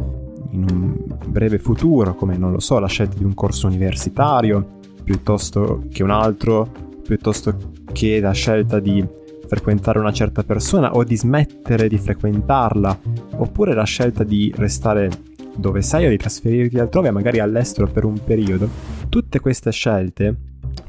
in 0.50 0.66
un 0.68 0.96
breve 1.28 1.60
futuro, 1.60 2.16
come 2.16 2.36
non 2.36 2.50
lo 2.50 2.58
so, 2.58 2.80
la 2.80 2.88
scelta 2.88 3.16
di 3.16 3.22
un 3.22 3.34
corso 3.34 3.68
universitario, 3.68 4.80
piuttosto 5.04 5.84
che 5.88 6.02
un 6.02 6.10
altro, 6.10 6.68
piuttosto 7.00 7.56
che 7.92 8.18
la 8.18 8.32
scelta 8.32 8.80
di 8.80 9.06
frequentare 9.46 10.00
una 10.00 10.12
certa 10.12 10.42
persona 10.42 10.94
o 10.94 11.04
di 11.04 11.16
smettere 11.16 11.86
di 11.86 11.96
frequentarla, 11.96 12.98
oppure 13.36 13.72
la 13.72 13.84
scelta 13.84 14.24
di 14.24 14.52
restare 14.56 15.28
dove 15.60 15.82
sei 15.82 16.06
o 16.06 16.08
di 16.08 16.16
trasferirti 16.16 16.78
altrove, 16.78 17.10
magari 17.10 17.38
all'estero 17.38 17.86
per 17.86 18.04
un 18.04 18.18
periodo, 18.24 18.68
tutte 19.08 19.38
queste 19.40 19.70
scelte 19.70 20.34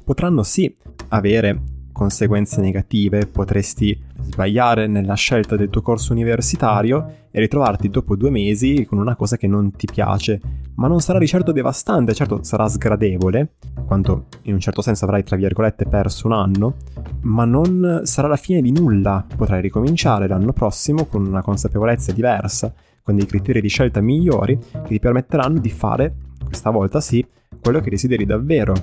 potranno 0.04 0.44
sì 0.44 0.74
avere 1.10 1.62
conseguenze 1.92 2.62
negative, 2.62 3.28
potresti 3.28 4.00
sbagliare 4.22 4.88
nella 4.88 5.14
scelta 5.14 5.56
del 5.56 5.70
tuo 5.70 5.82
corso 5.82 6.14
universitario 6.14 7.28
e 7.30 7.40
ritrovarti 7.40 7.90
dopo 7.90 8.16
due 8.16 8.30
mesi 8.30 8.86
con 8.86 8.98
una 8.98 9.16
cosa 9.16 9.38
che 9.38 9.48
non 9.48 9.72
ti 9.72 9.88
piace, 9.92 10.40
ma 10.76 10.88
non 10.88 11.00
sarà 11.02 11.20
di 11.20 11.28
certo 11.28 11.52
devastante, 11.52 12.14
certo 12.14 12.44
sarà 12.44 12.68
sgradevole, 12.68 13.56
quanto 13.86 14.26
in 14.44 14.54
un 14.54 14.60
certo 14.60 14.82
senso 14.82 15.06
avrai 15.06 15.24
tra 15.24 15.36
virgolette 15.36 15.86
perso 15.86 16.28
un 16.28 16.34
anno, 16.34 16.76
ma 17.22 17.46
non 17.46 18.02
sarà 18.04 18.28
la 18.28 18.36
fine 18.36 18.62
di 18.62 18.72
nulla, 18.72 19.26
potrai 19.36 19.62
ricominciare 19.62 20.28
l'anno 20.28 20.54
prossimo 20.54 21.06
con 21.06 21.26
una 21.26 21.42
consapevolezza 21.42 22.12
diversa 22.12 22.74
con 23.04 23.16
dei 23.16 23.26
criteri 23.26 23.62
di 23.62 23.68
scelta 23.68 24.02
migliori 24.02 24.58
che 24.58 24.88
ti 24.88 25.00
permetteranno 25.00 25.60
di 25.60 25.70
fare, 25.70 26.16
questa 26.46 26.70
volta 26.70 27.00
sì, 27.00 27.26
quello 27.62 27.80
che 27.80 27.90
desideri 27.90 28.26
davvero. 28.26 28.74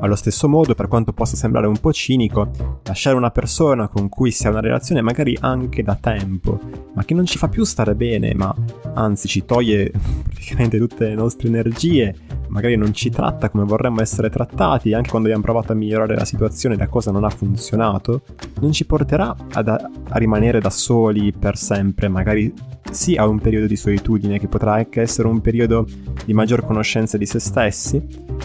Allo 0.00 0.14
stesso 0.14 0.48
modo, 0.48 0.74
per 0.74 0.88
quanto 0.88 1.12
possa 1.12 1.36
sembrare 1.36 1.66
un 1.66 1.78
po' 1.78 1.92
cinico, 1.92 2.50
lasciare 2.84 3.16
una 3.16 3.30
persona 3.30 3.88
con 3.88 4.08
cui 4.08 4.30
si 4.30 4.46
ha 4.46 4.50
una 4.50 4.60
relazione 4.60 5.02
magari 5.02 5.36
anche 5.40 5.82
da 5.82 5.96
tempo, 5.96 6.58
ma 6.94 7.04
che 7.04 7.14
non 7.14 7.26
ci 7.26 7.36
fa 7.36 7.48
più 7.48 7.64
stare 7.64 7.94
bene, 7.94 8.34
ma 8.34 8.54
anzi 8.94 9.28
ci 9.28 9.44
toglie 9.44 9.90
praticamente 10.22 10.78
tutte 10.78 11.08
le 11.08 11.14
nostre 11.14 11.48
energie, 11.48 12.14
magari 12.48 12.76
non 12.76 12.92
ci 12.94 13.10
tratta 13.10 13.50
come 13.50 13.64
vorremmo 13.64 14.00
essere 14.00 14.30
trattati, 14.30 14.92
anche 14.94 15.10
quando 15.10 15.28
abbiamo 15.28 15.44
provato 15.44 15.72
a 15.72 15.74
migliorare 15.74 16.14
la 16.14 16.24
situazione 16.24 16.76
la 16.76 16.88
cosa 16.88 17.10
non 17.10 17.24
ha 17.24 17.30
funzionato, 17.30 18.22
non 18.60 18.72
ci 18.72 18.86
porterà 18.86 19.34
ad, 19.52 19.68
a 19.68 20.18
rimanere 20.18 20.60
da 20.60 20.70
soli 20.70 21.32
per 21.32 21.56
sempre, 21.56 22.08
magari 22.08 22.52
sì 22.90 23.14
a 23.16 23.26
un 23.26 23.38
periodo 23.38 23.66
di 23.66 23.76
solitudine 23.76 24.38
che 24.38 24.48
potrà 24.48 24.74
anche 24.74 25.00
essere 25.00 25.28
un 25.28 25.40
periodo 25.40 25.86
di 26.24 26.32
maggior 26.32 26.64
conoscenza 26.64 27.16
di 27.16 27.26
se 27.26 27.38
stessi, 27.38 28.02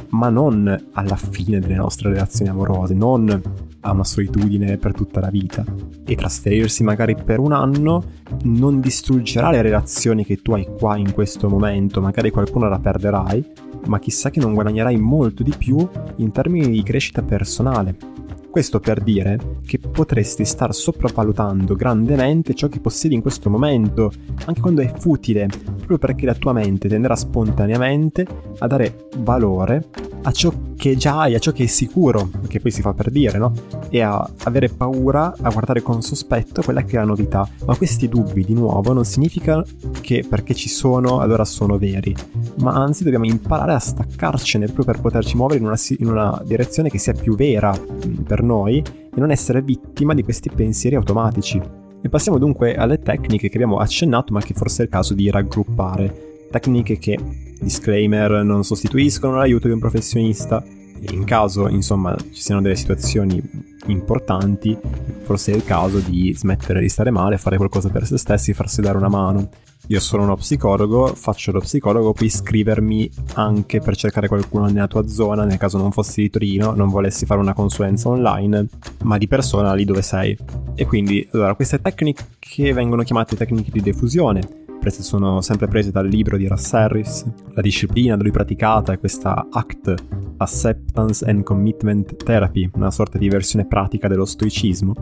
ma 0.10 0.30
non 0.30 0.90
alla 0.94 1.16
fine 1.16 1.60
delle 1.60 1.76
nostre 1.76 2.10
relazioni 2.10 2.50
amorose, 2.50 2.94
non 2.94 3.42
a 3.82 3.92
una 3.92 4.04
solitudine 4.04 4.78
per 4.78 4.94
tutta 4.94 5.20
la 5.20 5.30
vita. 5.30 5.64
E 6.06 6.16
trasferirsi 6.16 6.84
magari 6.84 7.16
per 7.16 7.40
un 7.40 7.52
anno 7.52 8.04
non 8.44 8.80
distruggerà 8.80 9.52
le 9.52 9.62
relazioni 9.62 10.26
che 10.26 10.42
tu 10.42 10.54
hai 10.54 10.68
qua 10.78 10.98
in 10.98 11.14
questo 11.14 11.50
momento, 11.50 12.02
magari 12.02 12.32
qualcuna 12.32 12.70
la 12.70 12.80
perderai, 12.80 13.46
ma 13.88 14.00
chissà 14.00 14.30
che 14.30 14.40
non 14.40 14.54
guadagnerai 14.54 14.98
molto 14.98 15.44
di 15.44 15.54
più 15.58 15.88
in 16.18 16.32
termini 16.32 16.70
di 16.70 16.84
crescita 16.84 17.22
personale 17.22 18.14
questo 18.54 18.80
per 18.80 19.02
dire 19.02 19.40
che 19.66 19.80
potresti 19.80 20.46
star 20.46 20.76
sopravvalutando 20.76 21.74
grandemente 21.74 22.54
ciò 22.54 22.68
che 22.68 22.80
possiedi 22.80 23.16
in 23.16 23.22
questo 23.22 23.50
momento, 23.50 24.12
anche 24.46 24.62
quando 24.62 24.82
è 24.82 24.94
futile, 24.96 25.48
proprio 25.78 25.98
perché 25.98 26.28
la 26.28 26.36
tua 26.36 26.54
mente 26.54 26.88
tenderà 26.88 27.16
spontaneamente 27.16 28.28
a 28.60 28.68
dare 28.68 29.08
valore 29.18 29.88
a 30.22 30.32
ciò 30.32 30.54
che 30.84 30.98
già 30.98 31.22
hai, 31.22 31.34
a 31.34 31.40
ciò 31.40 31.54
che 31.54 31.64
è 31.64 31.68
sicuro, 31.68 32.30
che 32.50 32.60
poi 32.60 32.70
si 32.70 32.82
fa 32.82 32.94
per 32.94 33.10
dire, 33.10 33.38
no? 33.38 33.54
E 33.88 34.02
a 34.02 34.30
avere 34.44 34.68
paura, 34.68 35.34
a 35.42 35.50
guardare 35.50 35.82
con 35.82 36.02
sospetto 36.02 36.62
quella 36.62 36.84
che 36.84 36.98
è 36.98 37.00
la 37.00 37.06
novità. 37.06 37.48
Ma 37.66 37.78
questi 37.78 38.10
dubbi, 38.10 38.44
di 38.44 38.54
nuovo, 38.54 38.92
non 38.92 39.06
significa 39.06 39.64
che 40.02 40.26
perché 40.28 40.54
ci 40.54 40.68
sono 40.68 41.20
allora 41.20 41.46
sono 41.46 41.78
veri, 41.78 42.14
ma 42.58 42.74
anzi 42.74 43.06
dobbiamo 43.06 43.24
imparare 43.24 43.72
a 43.72 43.80
staccarcene 43.80 44.66
proprio 44.66 44.84
per 44.84 45.00
poterci 45.00 45.38
muovere 45.38 45.60
in 45.60 45.68
una, 45.68 45.78
in 46.00 46.10
una 46.10 46.42
direzione 46.44 46.90
che 46.90 46.98
sia 46.98 47.14
più 47.14 47.34
vera 47.38 47.74
mm, 47.74 48.24
per 48.24 48.44
noi 48.44 48.80
e 48.80 49.20
non 49.22 49.32
essere 49.32 49.62
vittima 49.62 50.14
di 50.14 50.22
questi 50.22 50.52
pensieri 50.54 50.98
automatici. 50.98 51.62
E 52.02 52.10
passiamo 52.10 52.38
dunque 52.38 52.76
alle 52.76 53.00
tecniche 53.00 53.48
che 53.48 53.56
abbiamo 53.56 53.78
accennato 53.78 54.34
ma 54.34 54.42
che 54.42 54.54
forse 54.54 54.82
è 54.82 54.86
il 54.88 54.92
caso 54.92 55.14
di 55.14 55.32
raggruppare. 55.32 56.33
Tecniche 56.54 57.00
che 57.00 57.18
disclaimer, 57.60 58.44
non 58.44 58.64
sostituiscono 58.64 59.38
l'aiuto 59.38 59.66
di 59.66 59.74
un 59.74 59.80
professionista. 59.80 60.64
In 61.10 61.24
caso, 61.24 61.68
insomma, 61.68 62.16
ci 62.32 62.42
siano 62.44 62.62
delle 62.62 62.76
situazioni 62.76 63.42
importanti, 63.88 64.78
forse 65.24 65.52
è 65.52 65.56
il 65.56 65.64
caso 65.64 65.98
di 65.98 66.32
smettere 66.36 66.80
di 66.80 66.90
stare 66.90 67.10
male, 67.10 67.40
fare 67.40 67.58
qualcosa 67.58 67.90
per 67.90 68.06
se 68.06 68.20
stessi, 68.20 68.54
farsi 68.54 68.82
dare 68.82 68.98
una 69.00 69.10
mano. 69.10 69.50
Io 69.88 70.00
sono 70.00 70.24
uno 70.24 70.36
psicologo, 70.36 71.08
faccio 71.08 71.52
lo 71.52 71.60
psicologo, 71.60 72.14
puoi 72.14 72.28
iscrivermi 72.28 73.10
anche 73.34 73.80
per 73.80 73.96
cercare 73.96 74.28
qualcuno 74.28 74.68
nella 74.68 74.88
tua 74.88 75.08
zona, 75.08 75.46
nel 75.46 75.58
caso 75.58 75.80
non 75.80 75.92
fossi 75.92 76.22
di 76.22 76.30
Torino, 76.30 76.74
non 76.74 76.90
volessi 76.90 77.26
fare 77.26 77.42
una 77.42 77.56
consulenza 77.56 78.10
online, 78.10 78.68
ma 79.06 79.18
di 79.18 79.28
persona 79.28 79.74
lì 79.74 79.86
dove 79.86 80.04
sei. 80.04 80.38
E 80.76 80.86
quindi, 80.86 81.28
allora, 81.32 81.56
queste 81.56 81.82
tecniche 81.82 82.24
vengono 82.74 83.02
chiamate 83.02 83.36
tecniche 83.36 83.72
di 83.72 83.82
diffusione 83.82 84.62
prese 84.84 85.02
sono 85.02 85.40
sempre 85.40 85.70
prese 85.70 85.92
dal 85.92 86.06
libro 86.06 86.36
di 86.36 86.46
Russ 86.46 86.74
Harris. 86.74 87.24
La 87.54 87.62
disciplina 87.62 88.18
da 88.18 88.24
lui 88.24 88.34
praticata 88.34 88.92
è 88.92 89.00
questa 89.00 89.48
ACT, 89.50 89.94
Acceptance 90.36 91.24
and 91.24 91.44
Commitment 91.44 92.18
Therapy, 92.18 92.70
una 92.74 92.92
sorta 92.92 93.18
di 93.18 93.30
versione 93.30 93.66
pratica 93.66 94.10
dello 94.10 94.26
stoicismo. 94.26 94.94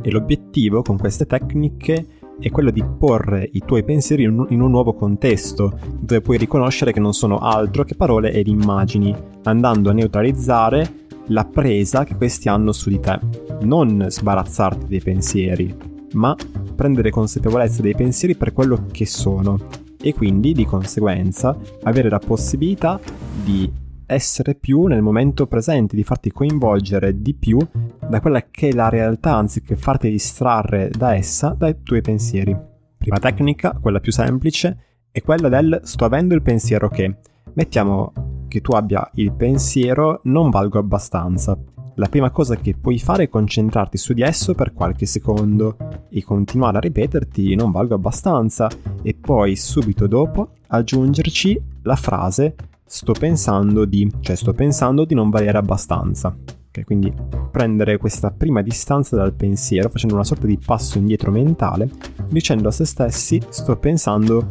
E 0.00 0.10
l'obiettivo 0.10 0.80
con 0.80 0.96
queste 0.96 1.26
tecniche 1.26 2.06
è 2.40 2.50
quello 2.50 2.70
di 2.70 2.82
porre 2.82 3.46
i 3.52 3.62
tuoi 3.66 3.84
pensieri 3.84 4.22
in 4.22 4.46
un, 4.48 4.70
nuovo 4.70 4.94
contesto, 4.94 5.78
dove 6.00 6.22
puoi 6.22 6.38
riconoscere 6.38 6.90
che 6.90 7.00
non 7.00 7.12
sono 7.12 7.36
altro 7.40 7.84
che 7.84 7.96
parole 7.96 8.32
ed 8.32 8.46
immagini, 8.46 9.14
andando 9.42 9.90
a 9.90 9.92
neutralizzare 9.92 11.02
la 11.26 11.44
presa 11.44 12.04
che 12.04 12.16
questi 12.16 12.48
hanno 12.48 12.72
su 12.72 12.88
di 12.88 13.00
te. 13.00 13.20
Non 13.60 14.06
sbarazzarti 14.08 14.86
dei 14.86 15.00
pensieri, 15.00 15.92
ma 16.14 16.34
prendere 16.74 17.10
consapevolezza 17.10 17.82
dei 17.82 17.94
pensieri 17.94 18.34
per 18.36 18.52
quello 18.52 18.86
che 18.90 19.06
sono 19.06 19.58
e 20.00 20.12
quindi 20.12 20.52
di 20.52 20.66
conseguenza 20.66 21.56
avere 21.82 22.08
la 22.08 22.18
possibilità 22.18 23.00
di 23.42 23.70
essere 24.06 24.54
più 24.54 24.84
nel 24.84 25.02
momento 25.02 25.46
presente, 25.46 25.96
di 25.96 26.04
farti 26.04 26.30
coinvolgere 26.30 27.20
di 27.20 27.34
più 27.34 27.58
da 28.06 28.20
quella 28.20 28.44
che 28.50 28.68
è 28.68 28.72
la 28.72 28.88
realtà 28.88 29.34
anziché 29.36 29.76
farti 29.76 30.10
distrarre 30.10 30.90
da 30.90 31.14
essa 31.14 31.54
dai 31.56 31.76
tuoi 31.82 32.02
pensieri. 32.02 32.56
Prima 32.98 33.18
tecnica, 33.18 33.78
quella 33.80 34.00
più 34.00 34.12
semplice, 34.12 34.78
è 35.10 35.22
quella 35.22 35.48
del 35.48 35.80
sto 35.84 36.04
avendo 36.04 36.34
il 36.34 36.42
pensiero 36.42 36.88
che. 36.88 37.16
Mettiamo 37.54 38.12
che 38.48 38.60
tu 38.60 38.72
abbia 38.72 39.08
il 39.14 39.32
pensiero 39.32 40.20
non 40.24 40.50
valgo 40.50 40.78
abbastanza. 40.78 41.56
La 41.96 42.08
prima 42.08 42.30
cosa 42.30 42.56
che 42.56 42.74
puoi 42.74 42.98
fare 42.98 43.24
è 43.24 43.28
concentrarti 43.28 43.96
su 43.96 44.14
di 44.14 44.22
esso 44.22 44.52
per 44.54 44.72
qualche 44.72 45.06
secondo 45.06 45.76
e 46.08 46.24
continuare 46.24 46.78
a 46.78 46.80
ripeterti 46.80 47.54
non 47.54 47.70
valgo 47.70 47.94
abbastanza 47.94 48.68
e 49.00 49.14
poi 49.14 49.54
subito 49.54 50.08
dopo 50.08 50.54
aggiungerci 50.66 51.62
la 51.82 51.94
frase 51.94 52.56
sto 52.84 53.12
pensando 53.12 53.84
di, 53.84 54.10
cioè 54.20 54.34
sto 54.34 54.52
pensando 54.52 55.04
di 55.04 55.14
non 55.14 55.30
valere 55.30 55.56
abbastanza. 55.56 56.36
Okay, 56.68 56.82
quindi 56.82 57.14
prendere 57.52 57.98
questa 57.98 58.32
prima 58.32 58.60
distanza 58.60 59.14
dal 59.14 59.32
pensiero 59.32 59.88
facendo 59.88 60.16
una 60.16 60.24
sorta 60.24 60.48
di 60.48 60.58
passo 60.58 60.98
indietro 60.98 61.30
mentale 61.30 61.88
dicendo 62.28 62.66
a 62.66 62.72
se 62.72 62.84
stessi 62.84 63.40
sto 63.48 63.76
pensando 63.76 64.48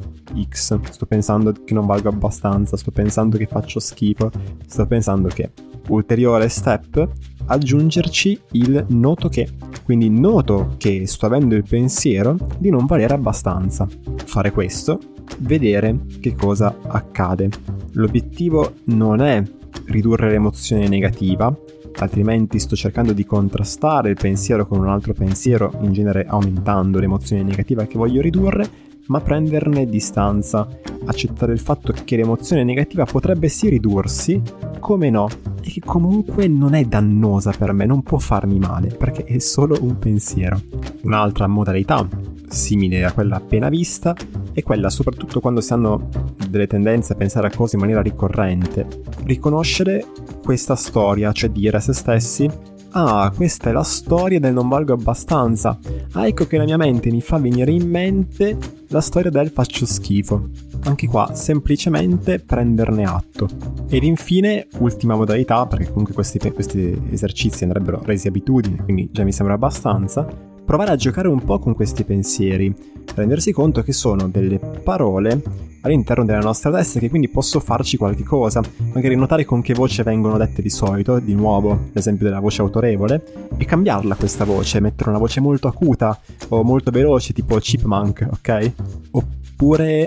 X, 0.48 0.80
sto 0.92 1.06
pensando 1.06 1.52
che 1.52 1.74
non 1.74 1.86
valgo 1.86 2.08
abbastanza, 2.08 2.78
sto 2.78 2.92
pensando 2.92 3.38
che 3.38 3.48
faccio 3.48 3.82
schifo, 3.82 4.32
sto 4.66 4.86
pensando 4.86 5.28
che 5.28 5.52
ulteriore 5.90 6.48
step 6.48 7.10
aggiungerci 7.46 8.40
il 8.52 8.86
noto 8.90 9.30
che. 9.30 9.50
Quindi 9.84 10.10
noto 10.10 10.76
che 10.78 11.06
sto 11.08 11.26
avendo 11.26 11.56
il 11.56 11.66
pensiero 11.68 12.38
di 12.58 12.70
non 12.70 12.86
valere 12.86 13.14
abbastanza. 13.14 13.88
Fare 14.26 14.52
questo, 14.52 15.00
vedere 15.40 16.06
che 16.20 16.36
cosa 16.36 16.76
accade. 16.88 17.50
L'obiettivo 17.94 18.74
non 18.86 19.22
è 19.22 19.44
ridurre 19.86 20.30
l'emozione 20.30 20.88
negativa, 20.88 21.56
altrimenti 22.00 22.60
sto 22.60 22.76
cercando 22.76 23.14
di 23.14 23.26
contrastare 23.26 24.10
il 24.10 24.18
pensiero 24.20 24.66
con 24.66 24.80
un 24.80 24.88
altro 24.88 25.14
pensiero, 25.14 25.74
in 25.82 25.92
genere 25.94 26.26
aumentando 26.26 27.00
l'emozione 27.00 27.44
negativa 27.44 27.86
che 27.86 27.98
voglio 27.98 28.22
ridurre, 28.22 28.92
ma 29.08 29.20
prenderne 29.20 29.86
distanza, 29.86 30.68
accettare 31.06 31.52
il 31.52 31.60
fatto 31.60 31.94
che 32.04 32.16
l'emozione 32.16 32.64
negativa 32.64 33.06
potrebbe 33.06 33.50
sì 33.50 33.70
ridursi, 33.70 34.42
come 34.84 35.10
no, 35.10 35.30
e 35.62 35.72
che 35.72 35.80
comunque 35.80 36.46
non 36.50 36.74
è 36.74 36.84
dannosa 36.84 37.52
per 37.58 37.72
me, 37.72 37.86
non 37.86 38.04
può 38.04 38.18
farmi 38.18 38.60
male, 38.60 38.90
perché 38.90 39.24
è 39.24 39.40
solo 39.40 39.78
un 39.80 39.98
pensiero. 39.98 40.60
Un'altra 41.04 41.48
modalità, 41.48 42.06
simile 42.50 43.06
a 43.06 43.14
quella 43.14 43.38
appena 43.38 43.70
vista, 43.70 44.14
è 44.52 44.62
quella 44.62 44.90
soprattutto 44.90 45.40
quando 45.40 45.62
si 45.62 45.72
hanno 45.72 46.10
delle 46.50 46.68
tendenze 46.68 47.14
a 47.14 47.16
pensare 47.16 47.48
a 47.48 47.56
cose 47.56 47.76
in 47.76 47.82
maniera 47.82 48.02
ricorrente, 48.02 48.86
riconoscere 49.24 50.06
questa 50.44 50.76
storia, 50.76 51.32
cioè 51.32 51.50
dire 51.50 51.78
a 51.78 51.80
se 51.80 51.94
stessi 51.94 52.52
Ah, 52.96 53.32
questa 53.36 53.70
è 53.70 53.74
la 53.74 53.82
storia 53.82 54.40
del 54.40 54.54
non 54.54 54.68
valgo 54.70 54.94
abbastanza. 54.94 55.80
Ah, 56.12 56.28
ecco 56.28 56.46
che 56.46 56.58
la 56.58 56.64
mia 56.64 56.78
mente 56.78 57.10
mi 57.10 57.22
fa 57.22 57.40
venire 57.40 57.72
in 57.72 57.90
mente 57.90 58.56
la 58.90 59.02
storia 59.02 59.32
del 59.32 59.50
faccio 59.50 59.88
schifo. 59.88 60.50
Anche 60.86 61.08
qua, 61.08 61.34
semplicemente 61.34 62.40
prenderne 62.40 63.06
atto. 63.06 63.48
Ed 63.90 64.04
infine, 64.04 64.68
ultima 64.80 65.16
modalità, 65.16 65.66
perché 65.66 65.88
comunque 65.88 66.14
questi, 66.14 66.40
questi 66.52 67.02
esercizi 67.10 67.64
andrebbero 67.64 68.02
resi 68.04 68.28
abitudini, 68.28 68.78
quindi 68.78 69.10
già 69.12 69.24
mi 69.24 69.32
sembra 69.32 69.56
abbastanza, 69.56 70.28
provare 70.66 70.92
a 70.92 70.96
giocare 70.96 71.28
un 71.28 71.44
po' 71.44 71.60
con 71.60 71.74
questi 71.74 72.04
pensieri, 72.04 72.74
rendersi 73.16 73.52
conto 73.52 73.82
che 73.82 73.94
sono 73.94 74.28
delle 74.28 74.60
parole 74.60 75.42
all'interno 75.82 76.24
della 76.24 76.40
nostra 76.40 76.72
testa 76.72 77.00
che 77.00 77.10
quindi 77.10 77.28
posso 77.28 77.60
farci 77.60 77.98
qualche 77.98 78.24
cosa, 78.24 78.62
magari 78.94 79.16
notare 79.16 79.44
con 79.44 79.62
che 79.62 79.74
voce 79.74 80.04
vengono 80.04 80.38
dette 80.38 80.62
di 80.62 80.70
solito, 80.70 81.20
di 81.20 81.34
nuovo 81.34 81.90
l'esempio 81.92 82.26
della 82.26 82.40
voce 82.40 82.62
autorevole, 82.62 83.50
e 83.58 83.66
cambiarla 83.66 84.16
questa 84.16 84.46
voce, 84.46 84.80
mettere 84.80 85.10
una 85.10 85.20
voce 85.20 85.42
molto 85.42 85.68
acuta 85.68 86.18
o 86.50 86.64
molto 86.64 86.92
veloce 86.92 87.34
tipo 87.34 87.58
chipmunk, 87.58 88.28
ok? 88.32 88.72
Oppure 89.12 89.42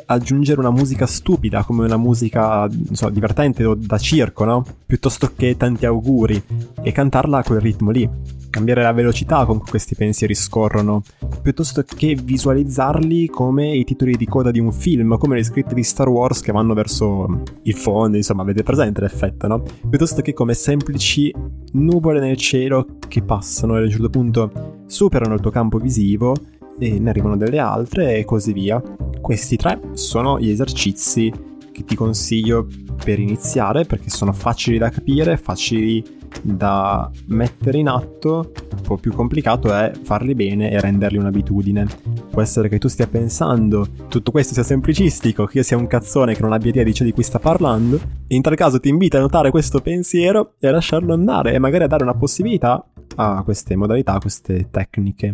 aggiungere 0.04 0.60
una 0.60 0.70
musica 0.70 1.06
stupida 1.06 1.64
come 1.64 1.84
una 1.84 1.96
musica, 1.96 2.68
so, 2.92 3.08
divertente 3.08 3.64
o 3.64 3.74
da 3.74 3.98
circo, 3.98 4.44
no? 4.44 4.64
Piuttosto 4.84 5.32
che 5.34 5.56
tanti 5.56 5.86
auguri 5.86 6.42
e 6.82 6.92
cantarla 6.92 7.38
a 7.38 7.42
quel 7.42 7.60
ritmo 7.60 7.90
lì 7.90 8.08
cambiare 8.56 8.82
la 8.82 8.92
velocità 8.92 9.44
con 9.44 9.58
cui 9.58 9.68
questi 9.68 9.94
pensieri 9.94 10.34
scorrono, 10.34 11.02
piuttosto 11.42 11.82
che 11.82 12.14
visualizzarli 12.14 13.28
come 13.28 13.74
i 13.74 13.84
titoli 13.84 14.16
di 14.16 14.24
coda 14.24 14.50
di 14.50 14.60
un 14.60 14.72
film, 14.72 15.18
come 15.18 15.36
le 15.36 15.42
scritte 15.42 15.74
di 15.74 15.82
Star 15.82 16.08
Wars 16.08 16.40
che 16.40 16.52
vanno 16.52 16.72
verso 16.72 17.42
il 17.64 17.74
fondo, 17.74 18.16
insomma, 18.16 18.42
avete 18.42 18.62
presente 18.62 19.02
l'effetto, 19.02 19.46
no? 19.46 19.62
Piuttosto 19.88 20.22
che 20.22 20.32
come 20.32 20.54
semplici 20.54 21.30
nuvole 21.72 22.18
nel 22.18 22.38
cielo 22.38 22.86
che 23.06 23.22
passano 23.22 23.76
e 23.76 23.80
a 23.80 23.82
un 23.82 23.90
certo 23.90 24.08
punto 24.08 24.50
superano 24.86 25.34
il 25.34 25.40
tuo 25.40 25.50
campo 25.50 25.76
visivo 25.76 26.34
e 26.78 26.98
ne 26.98 27.10
arrivano 27.10 27.36
delle 27.36 27.58
altre 27.58 28.16
e 28.16 28.24
così 28.24 28.52
via. 28.52 28.82
Questi 29.20 29.56
tre 29.56 29.80
sono 29.92 30.38
gli 30.38 30.50
esercizi 30.50 31.32
che 31.72 31.84
ti 31.84 31.94
consiglio 31.94 32.66
per 33.04 33.18
iniziare 33.18 33.84
perché 33.84 34.08
sono 34.08 34.32
facili 34.32 34.78
da 34.78 34.88
capire, 34.88 35.36
facili 35.36 36.02
da 36.42 37.10
mettere 37.26 37.78
in 37.78 37.88
atto, 37.88 38.52
un 38.72 38.80
po' 38.82 38.96
più 38.96 39.12
complicato 39.12 39.72
è 39.72 39.92
farli 40.02 40.34
bene 40.34 40.70
e 40.70 40.80
renderli 40.80 41.18
un'abitudine. 41.18 41.86
Può 42.30 42.42
essere 42.42 42.68
che 42.68 42.78
tu 42.78 42.88
stia 42.88 43.06
pensando 43.06 43.86
tutto 44.08 44.30
questo 44.30 44.54
sia 44.54 44.62
semplicistico, 44.62 45.46
che 45.46 45.58
io 45.58 45.64
sia 45.64 45.76
un 45.76 45.86
cazzone 45.86 46.34
che 46.34 46.42
non 46.42 46.52
abbia 46.52 46.70
idea 46.70 46.84
di 46.84 46.94
ciò 46.94 47.04
di 47.04 47.12
cui 47.12 47.22
sta 47.22 47.38
parlando, 47.38 47.98
in 48.28 48.42
tal 48.42 48.54
caso 48.54 48.80
ti 48.80 48.88
invito 48.88 49.16
a 49.16 49.20
notare 49.20 49.50
questo 49.50 49.80
pensiero 49.80 50.54
e 50.58 50.68
a 50.68 50.72
lasciarlo 50.72 51.12
andare 51.12 51.52
e 51.52 51.58
magari 51.58 51.84
a 51.84 51.88
dare 51.88 52.02
una 52.02 52.14
possibilità 52.14 52.84
a 53.16 53.42
queste 53.42 53.76
modalità, 53.76 54.14
a 54.14 54.20
queste 54.20 54.68
tecniche. 54.70 55.30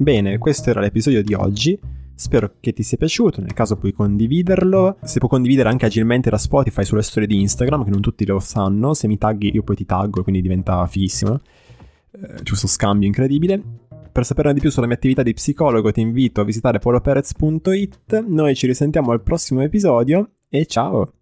Bene, 0.00 0.38
questo 0.38 0.70
era 0.70 0.80
l'episodio 0.80 1.24
di 1.24 1.34
oggi. 1.34 1.76
Spero 2.14 2.54
che 2.60 2.72
ti 2.72 2.84
sia 2.84 2.96
piaciuto, 2.96 3.40
nel 3.40 3.52
caso 3.52 3.76
puoi 3.76 3.92
condividerlo. 3.92 4.96
Si 5.02 5.18
può 5.18 5.26
condividere 5.26 5.70
anche 5.70 5.86
agilmente 5.86 6.30
da 6.30 6.38
Spotify 6.38 6.84
sulle 6.84 7.02
storie 7.02 7.26
di 7.26 7.40
Instagram, 7.40 7.82
che 7.82 7.90
non 7.90 8.00
tutti 8.00 8.24
lo 8.24 8.38
sanno. 8.38 8.94
Se 8.94 9.08
mi 9.08 9.18
tagghi 9.18 9.52
io 9.52 9.64
poi 9.64 9.74
ti 9.74 9.84
taggo, 9.84 10.22
quindi 10.22 10.40
diventa 10.40 10.86
fighissimo. 10.86 11.40
Eh, 12.12 12.26
c'è 12.34 12.42
questo 12.44 12.68
scambio 12.68 13.08
incredibile. 13.08 13.60
Per 14.12 14.24
saperne 14.24 14.54
di 14.54 14.60
più 14.60 14.70
sulla 14.70 14.86
mia 14.86 14.94
attività 14.94 15.24
di 15.24 15.34
psicologo 15.34 15.90
ti 15.90 16.00
invito 16.00 16.42
a 16.42 16.44
visitare 16.44 16.78
poloperez.it. 16.78 18.24
Noi 18.24 18.54
ci 18.54 18.68
risentiamo 18.68 19.10
al 19.10 19.22
prossimo 19.22 19.62
episodio 19.62 20.30
e 20.48 20.64
ciao! 20.66 21.17